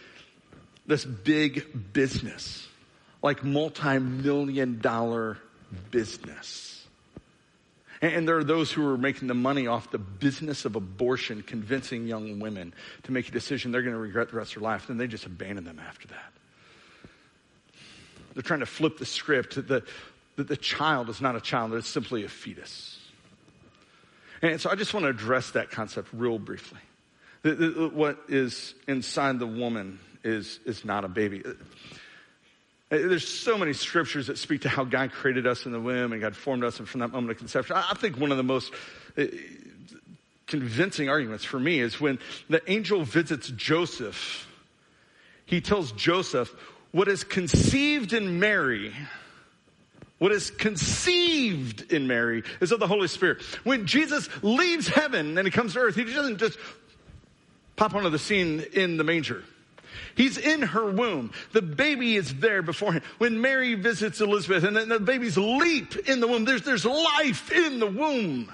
[0.86, 2.67] this big business,
[3.22, 5.38] like multi-million dollar
[5.91, 6.86] business.
[8.02, 12.06] And there are those who are making the money off the business of abortion, convincing
[12.06, 14.89] young women to make a decision they're going to regret the rest of their life,
[14.89, 16.34] and they just abandon them after that.
[18.34, 19.86] They're trying to flip the script that
[20.36, 23.00] the, the child is not a child, that it's simply a fetus.
[24.41, 26.80] And so I just want to address that concept real briefly.
[27.43, 31.43] What is inside the woman is, is not a baby.
[32.89, 36.21] There's so many scriptures that speak to how God created us in the womb and
[36.21, 37.75] God formed us and from that moment of conception.
[37.75, 38.71] I think one of the most
[39.17, 39.25] uh,
[40.45, 44.47] convincing arguments for me is when the angel visits Joseph,
[45.45, 46.53] he tells Joseph,
[46.91, 48.93] what is conceived in Mary,
[50.19, 53.41] what is conceived in Mary is of the Holy Spirit.
[53.63, 56.59] When Jesus leaves heaven and he comes to earth, he doesn't just
[57.75, 59.43] pop onto the scene in the manger.
[60.15, 61.32] He's in her womb.
[61.51, 63.03] The baby is there before him.
[63.17, 67.79] When Mary visits Elizabeth and the babies leap in the womb, there's, there's life in
[67.79, 68.51] the womb.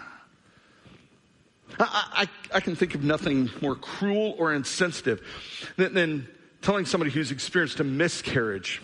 [1.79, 5.21] I, I, I can think of nothing more cruel or insensitive
[5.77, 6.27] than, than
[6.61, 8.81] telling somebody who's experienced a miscarriage,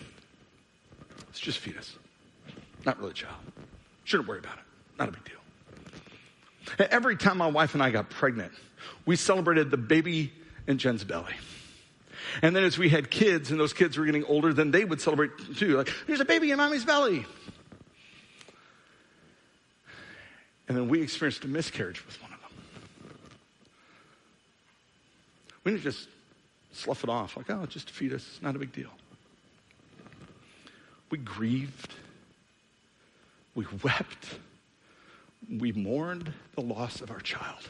[1.28, 1.96] it's just fetus.
[2.84, 3.34] Not really child.
[4.04, 4.64] Shouldn't worry about it.
[4.98, 6.86] Not a big deal.
[6.90, 8.52] Every time my wife and I got pregnant,
[9.04, 10.32] we celebrated the baby
[10.66, 11.34] in Jen's belly.
[12.42, 15.00] And then as we had kids and those kids were getting older, then they would
[15.00, 15.76] celebrate too.
[15.76, 17.24] Like, there's a baby in mommy's belly.
[20.68, 22.50] And then we experienced a miscarriage with one of them.
[25.64, 26.08] We didn't just
[26.72, 28.90] slough it off like, oh, just a fetus, it's not a big deal.
[31.10, 31.94] We grieved.
[33.54, 34.38] We wept.
[35.48, 37.68] We mourned the loss of our child.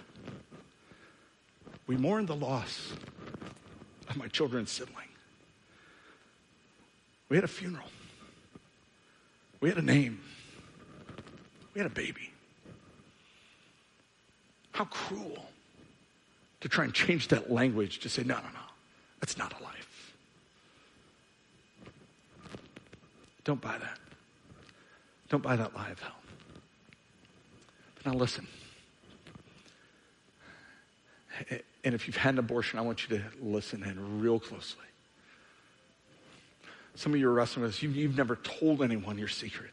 [1.86, 2.92] We mourned the loss
[4.16, 5.08] my children's sibling.
[7.28, 7.88] We had a funeral.
[9.60, 10.20] We had a name.
[11.74, 12.30] We had a baby.
[14.72, 15.46] How cruel
[16.60, 18.66] to try and change that language to say, no, no, no,
[19.20, 20.14] that's not a life.
[23.44, 23.98] Don't buy that.
[25.28, 26.12] Don't buy that lie of hell.
[28.04, 28.46] Now listen.
[31.86, 34.84] And if you've had an abortion, I want you to listen in real closely.
[36.96, 37.82] Some of you are wrestling with this.
[37.84, 39.70] You, you've never told anyone your secret.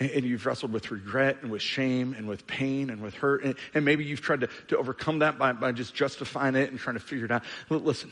[0.00, 3.44] And, and, you've wrestled with regret and with shame and with pain and with hurt.
[3.44, 6.80] And, and maybe you've tried to, to overcome that by, by just justifying it and
[6.80, 7.44] trying to figure it out.
[7.70, 8.10] Listen,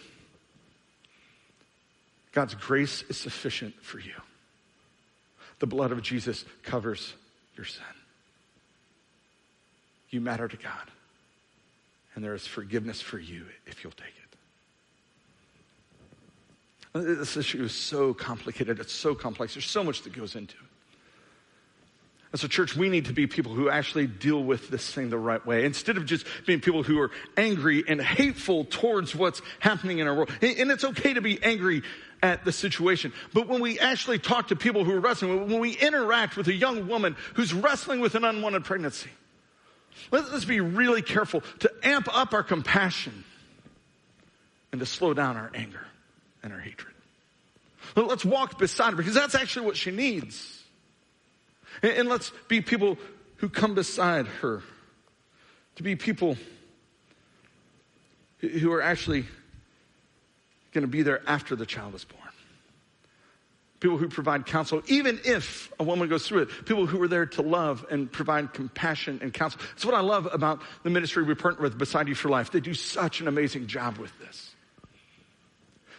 [2.31, 4.15] God's grace is sufficient for you.
[5.59, 7.15] The blood of Jesus covers
[7.57, 7.83] your sin.
[10.11, 10.89] You matter to God
[12.21, 14.13] and there is forgiveness for you if you'll take
[16.93, 17.17] it.
[17.19, 18.79] This issue is so complicated.
[18.79, 19.55] It's so complex.
[19.55, 20.61] There's so much that goes into it.
[22.35, 25.17] As a church, we need to be people who actually deal with this thing the
[25.17, 25.65] right way.
[25.65, 30.15] Instead of just being people who are angry and hateful towards what's happening in our
[30.15, 30.31] world.
[30.43, 31.83] And it's okay to be angry
[32.23, 33.15] at the situation.
[33.33, 36.55] But when we actually talk to people who are wrestling, when we interact with a
[36.55, 39.09] young woman who's wrestling with an unwanted pregnancy,
[40.11, 43.25] Let's be really careful to amp up our compassion
[44.73, 45.85] and to slow down our anger
[46.43, 46.95] and our hatred.
[47.97, 50.63] Let's walk beside her because that's actually what she needs.
[51.83, 52.99] And let's be people
[53.37, 54.63] who come beside her
[55.77, 56.37] to be people
[58.41, 59.25] who are actually
[60.73, 62.20] going to be there after the child is born.
[63.81, 67.27] People who provide counsel, even if a woman goes through it, people who are there
[67.27, 69.61] to love and provide compassion and counsel.
[69.71, 72.53] That's what I love about the ministry we partner with Beside You for Life.
[72.53, 74.55] They do such an amazing job with this.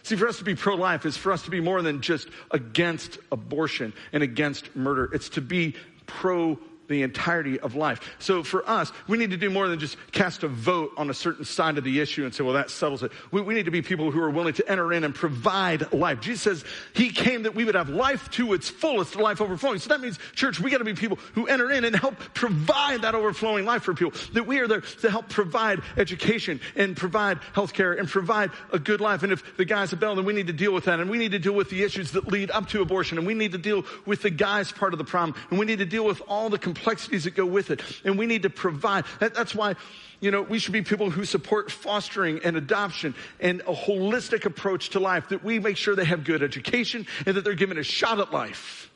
[0.04, 2.28] See, for us to be pro life is for us to be more than just
[2.50, 5.08] against abortion and against murder.
[5.12, 8.00] It's to be pro the entirety of life.
[8.18, 11.14] So for us, we need to do more than just cast a vote on a
[11.14, 13.12] certain side of the issue and say, well, that settles it.
[13.30, 16.20] We, we, need to be people who are willing to enter in and provide life.
[16.20, 16.64] Jesus says
[16.94, 19.78] he came that we would have life to its fullest, life overflowing.
[19.78, 23.02] So that means, church, we got to be people who enter in and help provide
[23.02, 24.18] that overflowing life for people.
[24.32, 28.78] That we are there to help provide education and provide health care and provide a
[28.78, 29.22] good life.
[29.22, 31.00] And if the guy's a bell, then we need to deal with that.
[31.00, 33.18] And we need to deal with the issues that lead up to abortion.
[33.18, 35.40] And we need to deal with the guy's part of the problem.
[35.50, 37.82] And we need to deal with all the complexities that go with it.
[38.04, 39.04] And we need to provide.
[39.20, 39.74] That, that's why,
[40.20, 44.90] you know, we should be people who support fostering and adoption and a holistic approach
[44.90, 47.82] to life, that we make sure they have good education and that they're given a
[47.82, 48.90] shot at life.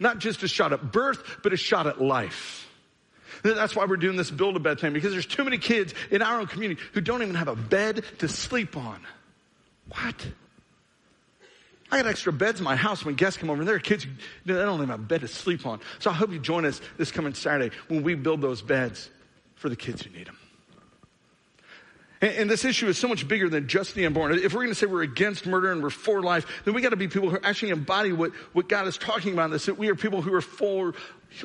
[0.00, 2.68] Not just a shot at birth, but a shot at life.
[3.42, 6.22] That's why we're doing this build a bed thing because there's too many kids in
[6.22, 9.00] our own community who don't even have a bed to sleep on.
[9.88, 10.26] What?
[11.90, 14.06] I got extra beds in my house when guests come over, and there are kids
[14.44, 15.80] they don't even have a bed to sleep on.
[15.98, 19.10] So I hope you join us this coming Saturday when we build those beds
[19.56, 20.38] for the kids who need them.
[22.20, 24.32] And, and this issue is so much bigger than just the unborn.
[24.32, 26.90] If we're going to say we're against murder and we're for life, then we got
[26.90, 29.78] to be people who actually embody what, what God is talking about in this, that
[29.78, 30.94] we are people who are for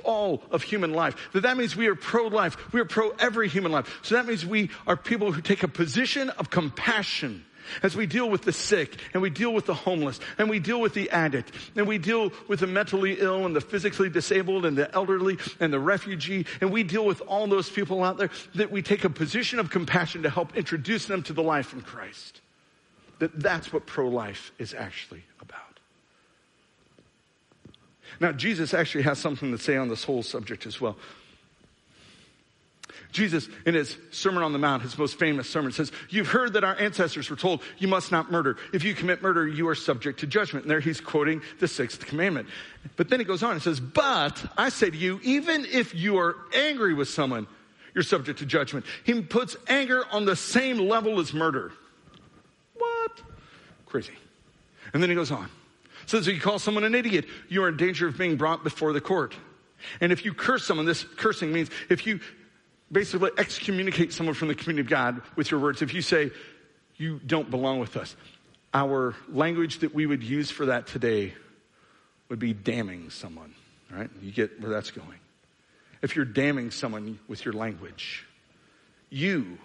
[0.03, 1.15] all of human life.
[1.33, 2.73] That that means we are pro-life.
[2.73, 3.99] We are pro every human life.
[4.01, 7.45] So that means we are people who take a position of compassion
[7.83, 10.79] as we deal with the sick and we deal with the homeless and we deal
[10.81, 14.77] with the addict and we deal with the mentally ill and the physically disabled and
[14.77, 18.71] the elderly and the refugee and we deal with all those people out there that
[18.71, 22.41] we take a position of compassion to help introduce them to the life in Christ.
[23.19, 25.79] That that's what pro-life is actually about.
[28.19, 30.97] Now, Jesus actually has something to say on this whole subject as well.
[33.15, 36.65] Jesus, in his Sermon on the Mount, his most famous sermon, says, You've heard that
[36.65, 38.57] our ancestors were told, You must not murder.
[38.73, 40.65] If you commit murder, you are subject to judgment.
[40.65, 42.49] And there he's quoting the sixth commandment.
[42.97, 46.17] But then he goes on and says, But I say to you, even if you
[46.17, 47.47] are angry with someone,
[47.93, 48.85] you're subject to judgment.
[49.05, 51.71] He puts anger on the same level as murder.
[52.77, 53.21] What?
[53.85, 54.13] Crazy.
[54.93, 55.49] And then he goes on.
[56.05, 58.91] Says, if you call someone an idiot, you are in danger of being brought before
[58.91, 59.33] the court.
[60.01, 62.19] And if you curse someone, this cursing means if you
[62.91, 65.81] basically excommunicate someone from the community of God with your words.
[65.81, 66.31] If you say,
[66.97, 68.15] you don't belong with us,
[68.73, 71.33] our language that we would use for that today
[72.29, 73.53] would be damning someone,
[73.91, 74.09] right?
[74.21, 75.19] You get where that's going.
[76.01, 78.25] If you're damning someone with your language,
[79.09, 79.57] you,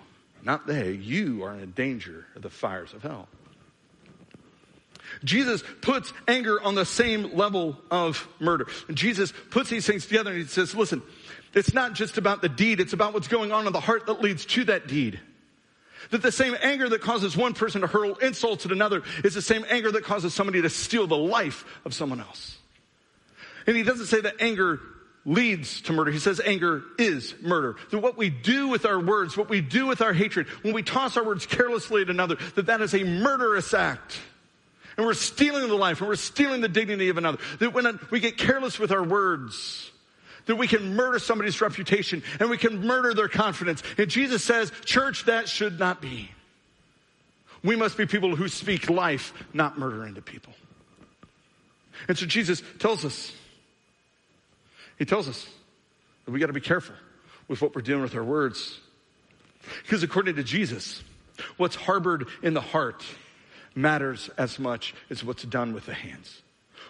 [0.42, 3.28] not they, you are in danger of the fires of hell.
[5.24, 8.68] Jesus puts anger on the same level of murder.
[8.88, 11.02] And Jesus puts these things together and he says, listen,
[11.54, 14.20] it's not just about the deed, it's about what's going on in the heart that
[14.20, 15.20] leads to that deed.
[16.10, 19.42] That the same anger that causes one person to hurl insults at another is the
[19.42, 22.58] same anger that causes somebody to steal the life of someone else.
[23.66, 24.80] And he doesn't say that anger
[25.26, 26.10] leads to murder.
[26.10, 27.76] He says anger is murder.
[27.90, 30.82] That what we do with our words, what we do with our hatred, when we
[30.82, 34.18] toss our words carelessly at another, that that is a murderous act.
[34.96, 37.38] And we're stealing the life and we're stealing the dignity of another.
[37.58, 39.90] That when we get careless with our words,
[40.50, 43.84] that we can murder somebody's reputation and we can murder their confidence.
[43.96, 46.28] And Jesus says, church, that should not be.
[47.62, 50.52] We must be people who speak life, not murder into people.
[52.08, 53.32] And so Jesus tells us,
[54.98, 55.48] He tells us
[56.24, 56.96] that we got to be careful
[57.46, 58.80] with what we're doing with our words.
[59.82, 61.04] Because according to Jesus,
[61.58, 63.04] what's harbored in the heart
[63.76, 66.42] matters as much as what's done with the hands.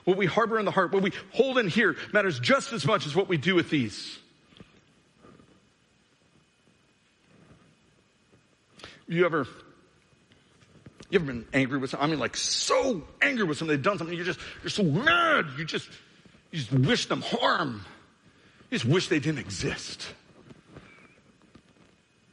[0.05, 3.07] What we harbor in the heart, what we hold in here matters just as much
[3.07, 4.18] as what we do with these.
[9.07, 9.47] You ever,
[11.11, 12.09] you ever been angry with someone?
[12.09, 13.77] I mean, like so angry with someone.
[13.77, 14.16] They've done something.
[14.16, 15.47] You're just, you're so mad.
[15.59, 15.89] You just,
[16.51, 17.85] you just wish them harm.
[18.70, 20.07] You just wish they didn't exist.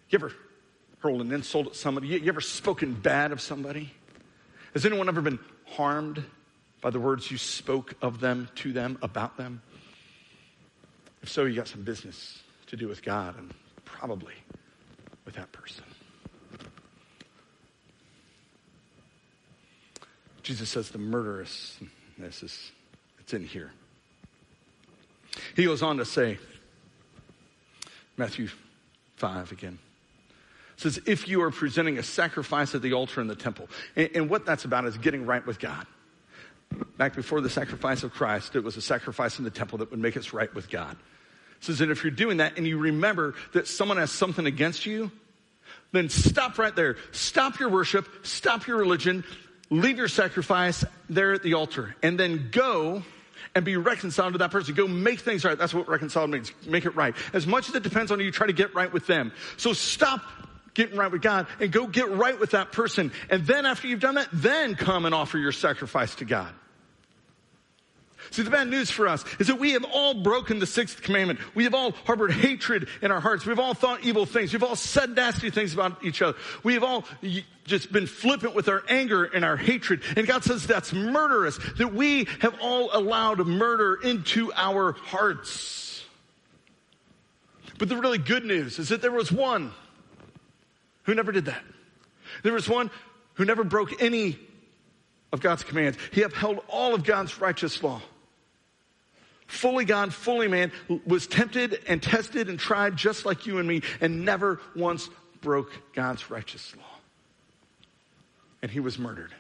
[0.09, 0.31] You ever
[0.99, 2.07] hurled an insult at somebody?
[2.07, 3.91] You, you ever spoken bad of somebody?
[4.73, 6.23] Has anyone ever been harmed
[6.81, 9.61] by the words you spoke of them, to them, about them?
[11.21, 13.53] If so, you got some business to do with God and
[13.85, 14.35] probably
[15.25, 15.83] with that person.
[20.43, 21.77] Jesus says the murderous,
[22.17, 22.71] this is,
[23.19, 23.71] it's in here.
[25.55, 26.37] He goes on to say,
[28.15, 28.47] Matthew
[29.17, 29.79] 5 again
[30.77, 33.67] says, if you are presenting a sacrifice at the altar in the temple.
[33.95, 35.85] And, and, what that's about is getting right with God.
[36.97, 39.99] Back before the sacrifice of Christ, it was a sacrifice in the temple that would
[39.99, 40.93] make us right with God.
[40.93, 44.85] It says that if you're doing that and you remember that someone has something against
[44.85, 45.11] you,
[45.91, 46.97] then stop right there.
[47.11, 49.23] Stop your worship, stop your religion,
[49.69, 53.03] leave your sacrifice there at the altar, and then go
[53.55, 54.75] and be reconciled to that person.
[54.75, 55.57] Go make things right.
[55.57, 56.51] That's what reconciled means.
[56.67, 57.15] Make it right.
[57.33, 59.31] As much as it depends on you, try to get right with them.
[59.57, 60.21] So stop
[60.77, 63.11] getting right with God and go get right with that person.
[63.29, 66.53] And then after you've done that, then come and offer your sacrifice to God.
[68.31, 71.39] See, the bad news for us is that we have all broken the sixth commandment.
[71.55, 73.45] We have all harbored hatred in our hearts.
[73.45, 74.53] We've all thought evil things.
[74.53, 76.37] We've all said nasty things about each other.
[76.61, 77.05] We have all
[77.65, 80.01] just been flippant with our anger and our hatred.
[80.15, 86.03] And God says that's murderous, that we have all allowed murder into our hearts.
[87.77, 89.71] But the really good news is that there was one
[91.07, 91.63] who never did that.
[92.43, 92.91] There was one
[93.33, 94.37] who never broke any
[95.33, 95.97] of God's commands.
[96.11, 97.99] He upheld all of God's righteous law
[99.47, 100.71] fully God, fully man,
[101.05, 105.09] was tempted and tested and tried just like you and me, and never once
[105.41, 106.83] broke God's righteous law.
[108.61, 109.33] And he was murdered.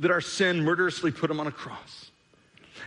[0.00, 2.10] That our sin murderously put him on a cross.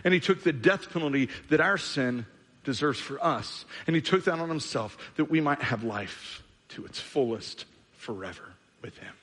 [0.03, 2.26] And he took the death penalty that our sin
[2.64, 3.66] deserves for us.
[3.88, 7.65] And he took that on himself that we might have life to its fullest
[7.97, 9.13] forever with him.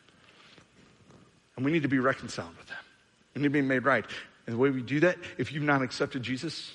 [1.57, 2.78] And we need to be reconciled with him.
[3.34, 4.05] We need to be made right.
[4.47, 6.72] And the way we do that, if you've not accepted Jesus,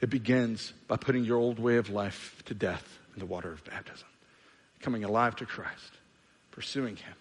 [0.00, 3.62] it begins by putting your old way of life to death in the water of
[3.64, 4.08] baptism,
[4.80, 5.92] coming alive to Christ,
[6.52, 7.14] pursuing Him,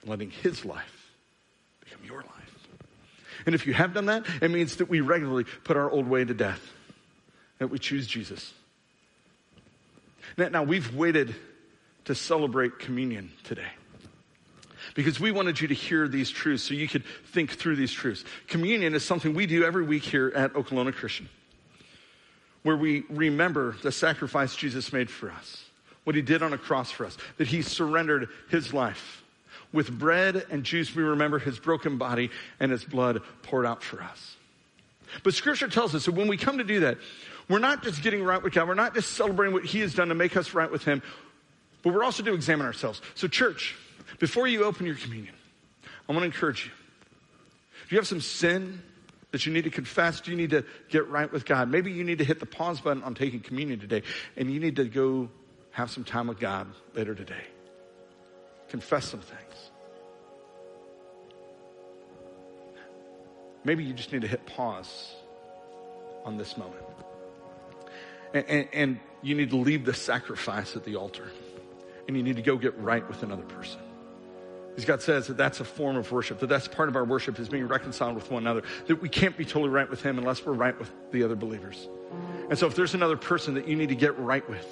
[0.00, 1.10] and letting His life
[1.84, 2.68] become your life.
[3.46, 6.24] And if you have done that, it means that we regularly put our old way
[6.24, 6.60] to death,
[7.58, 8.52] that we choose Jesus.
[10.36, 11.34] Now, now we've waited
[12.10, 13.70] to celebrate communion today
[14.94, 18.24] because we wanted you to hear these truths so you could think through these truths.
[18.48, 21.28] Communion is something we do every week here at Okolona Christian,
[22.64, 25.64] where we remember the sacrifice Jesus made for us,
[26.02, 29.22] what he did on a cross for us, that he surrendered his life.
[29.72, 34.02] With bread and juice, we remember his broken body and his blood poured out for
[34.02, 34.34] us.
[35.22, 36.98] But scripture tells us that when we come to do that,
[37.48, 40.08] we're not just getting right with God, we're not just celebrating what he has done
[40.08, 41.02] to make us right with him,
[41.82, 43.00] but we're also to examine ourselves.
[43.14, 43.76] So, church,
[44.18, 45.34] before you open your communion,
[46.08, 46.72] I want to encourage you.
[47.84, 48.82] If you have some sin
[49.30, 51.70] that you need to confess, do you need to get right with God?
[51.70, 54.02] Maybe you need to hit the pause button on taking communion today
[54.36, 55.28] and you need to go
[55.72, 57.44] have some time with God later today.
[58.68, 59.70] Confess some things.
[63.64, 65.14] Maybe you just need to hit pause
[66.24, 66.82] on this moment.
[68.32, 71.30] And, and, and you need to leave the sacrifice at the altar
[72.10, 73.80] and you need to go get right with another person.
[74.70, 77.38] Because God says that that's a form of worship, that that's part of our worship
[77.38, 80.44] is being reconciled with one another, that we can't be totally right with Him unless
[80.44, 81.88] we're right with the other believers.
[82.48, 84.66] And so if there's another person that you need to get right with,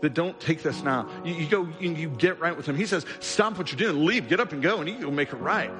[0.00, 1.08] that don't take this now.
[1.24, 2.76] You, you go and you get right with him.
[2.76, 5.32] He says, stop what you're doing, leave, get up and go, and you go make
[5.32, 5.70] it right.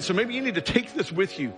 [0.00, 1.52] So maybe you need to take this with you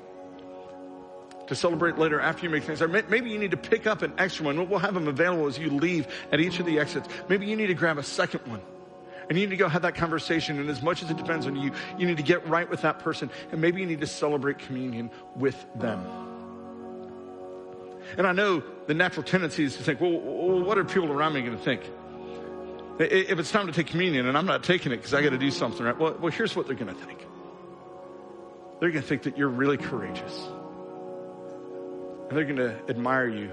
[1.50, 2.80] to celebrate later after you make things.
[2.80, 4.68] Or maybe you need to pick up an extra one.
[4.68, 7.08] We'll have them available as you leave at each of the exits.
[7.28, 8.62] Maybe you need to grab a second one.
[9.28, 10.60] And you need to go have that conversation.
[10.60, 13.00] And as much as it depends on you, you need to get right with that
[13.00, 13.30] person.
[13.50, 16.06] And maybe you need to celebrate communion with them.
[18.16, 21.42] And I know the natural tendency is to think, well, what are people around me
[21.42, 21.82] going to think?
[23.00, 25.38] If it's time to take communion and I'm not taking it because I got to
[25.38, 25.98] do something, right?
[25.98, 27.26] Well, well, here's what they're going to think.
[28.78, 30.48] They're going to think that you're really courageous.
[32.30, 33.50] And they're going to admire you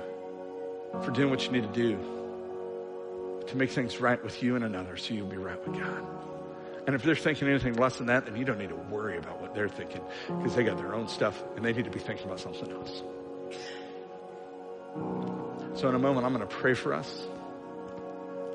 [1.04, 1.98] for doing what you need to do
[3.48, 6.06] to make things right with you and another so you'll be right with God.
[6.86, 9.42] And if they're thinking anything less than that, then you don't need to worry about
[9.42, 12.28] what they're thinking because they got their own stuff and they need to be thinking
[12.28, 13.02] about something else.
[15.74, 17.26] So in a moment, I'm going to pray for us.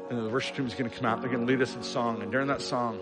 [0.08, 1.20] And the worship team is going to come out.
[1.20, 2.22] They're going to lead us in song.
[2.22, 3.00] And during that song,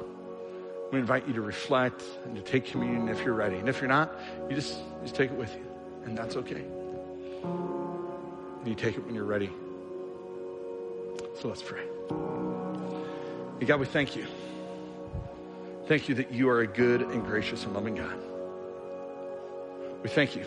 [0.91, 3.57] we invite you to reflect and to take communion if you're ready.
[3.57, 4.19] And if you're not,
[4.49, 5.67] you just, just take it with you.
[6.07, 6.65] And that's okay.
[7.43, 9.51] And you take it when you're ready.
[11.41, 11.83] So let's pray.
[13.59, 14.27] Hey God, we thank you.
[15.87, 18.17] Thank you that you are a good and gracious and loving God.
[20.03, 20.45] We thank you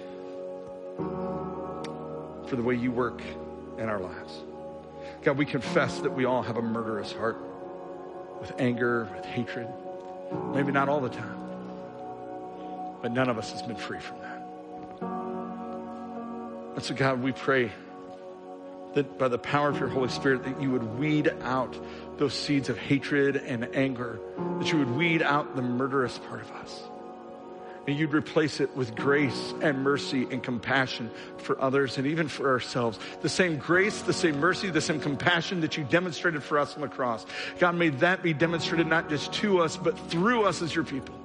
[2.47, 3.21] for the way you work
[3.77, 4.41] in our lives.
[5.21, 7.37] God, we confess that we all have a murderous heart
[8.39, 9.67] with anger, with hatred.
[10.53, 11.37] Maybe not all the time,
[13.01, 14.22] but none of us has been free from.
[16.83, 17.71] And so, God, we pray
[18.93, 21.73] that by the power of your Holy Spirit, that you would weed out
[22.17, 24.19] those seeds of hatred and anger,
[24.59, 26.83] that you would weed out the murderous part of us,
[27.87, 32.49] and you'd replace it with grace and mercy and compassion for others and even for
[32.49, 32.99] ourselves.
[33.21, 36.81] The same grace, the same mercy, the same compassion that you demonstrated for us on
[36.81, 37.25] the cross.
[37.59, 41.15] God, may that be demonstrated not just to us, but through us as your people.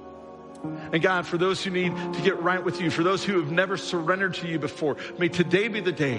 [0.63, 3.51] And God, for those who need to get right with you, for those who have
[3.51, 6.17] never surrendered to you before, may today be the day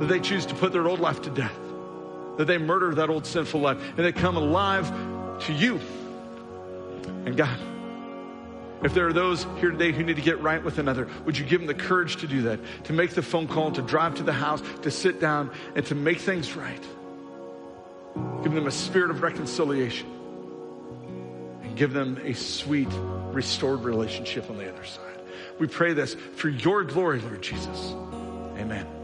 [0.00, 1.56] that they choose to put their old life to death,
[2.36, 4.90] that they murder that old sinful life, and they come alive
[5.42, 5.80] to you.
[7.26, 7.58] And God,
[8.82, 11.44] if there are those here today who need to get right with another, would you
[11.44, 14.24] give them the courage to do that, to make the phone call, to drive to
[14.24, 16.84] the house, to sit down, and to make things right?
[18.42, 20.10] Give them a spirit of reconciliation
[21.76, 22.88] give them a sweet,
[23.32, 25.20] restored relationship on the other side.
[25.58, 27.92] We pray this for your glory, Lord Jesus.
[28.58, 29.03] Amen.